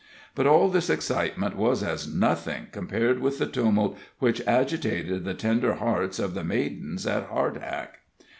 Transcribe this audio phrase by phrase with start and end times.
[0.33, 5.75] But all this excitement was as nothing compared with the tumult which agitated the tender
[5.75, 7.99] hearts of the maidens at Hardhack.